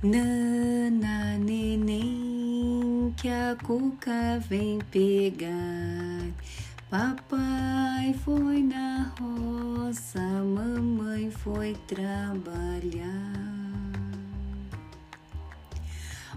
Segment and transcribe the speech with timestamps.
[0.00, 6.22] Nana neném que a cuca vem pegar.
[6.88, 13.08] Papai foi na roça, mamãe foi trabalhar.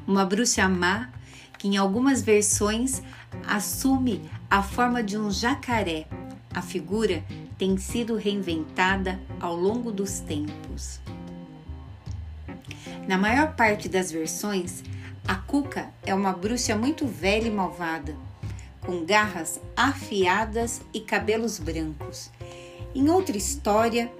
[0.07, 1.11] Uma bruxa má
[1.59, 3.03] que em algumas versões
[3.47, 6.07] assume a forma de um jacaré.
[6.51, 7.23] A figura
[7.59, 10.99] tem sido reinventada ao longo dos tempos.
[13.07, 14.83] Na maior parte das versões,
[15.27, 18.15] a Cuca é uma bruxa muito velha e malvada,
[18.81, 22.29] com garras afiadas e cabelos brancos.
[22.93, 24.11] Em outra história,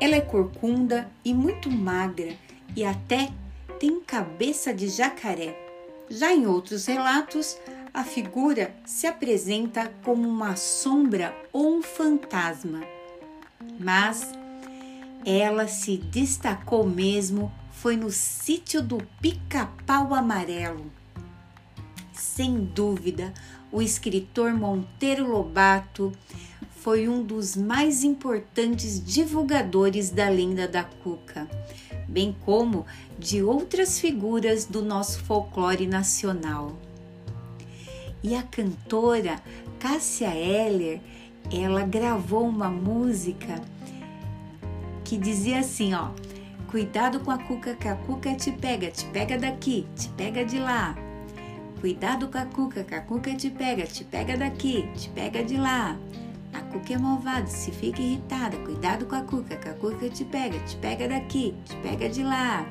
[0.00, 2.34] ela é corcunda e muito magra
[2.74, 3.30] e até
[3.78, 5.58] tem cabeça de jacaré.
[6.10, 7.56] Já em outros relatos,
[7.92, 12.82] a figura se apresenta como uma sombra ou um fantasma.
[13.78, 14.32] Mas
[15.24, 20.90] ela se destacou mesmo foi no sítio do Pica-Pau Amarelo.
[22.12, 23.34] Sem dúvida,
[23.70, 26.12] o escritor Monteiro Lobato
[26.70, 31.48] foi um dos mais importantes divulgadores da lenda da Cuca,
[32.08, 32.86] bem como
[33.18, 36.78] de outras figuras do nosso folclore nacional.
[38.22, 39.42] E a cantora
[39.78, 41.00] Cássia Eller,
[41.52, 43.60] ela gravou uma música
[45.04, 46.10] que dizia assim, ó:
[46.74, 50.58] Cuidado com a cuca, que a cuca te pega, te pega daqui, te pega de
[50.58, 50.96] lá.
[51.80, 55.56] Cuidado com a cuca, que a cuca te pega, te pega daqui, te pega de
[55.56, 55.96] lá.
[56.52, 58.56] A cuca é malvada, se fica irritada.
[58.56, 62.24] Cuidado com a cuca, que a cuca te pega, te pega daqui, te pega de
[62.24, 62.66] lá.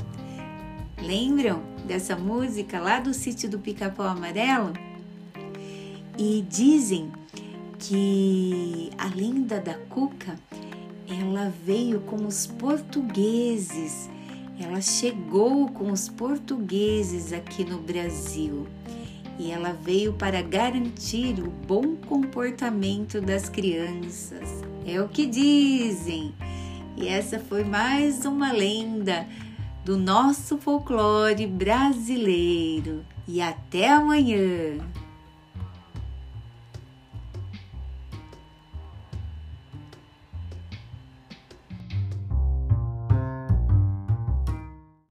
[1.01, 4.73] Lembram dessa música lá do sítio do Pica-Pau Amarelo?
[6.17, 7.09] E dizem
[7.79, 10.35] que a lenda da cuca
[11.07, 14.09] ela veio com os portugueses,
[14.59, 18.67] ela chegou com os portugueses aqui no Brasil
[19.39, 24.63] e ela veio para garantir o bom comportamento das crianças.
[24.85, 26.33] É o que dizem.
[26.95, 29.25] E essa foi mais uma lenda
[29.83, 33.03] do nosso folclore brasileiro.
[33.27, 34.77] E até amanhã!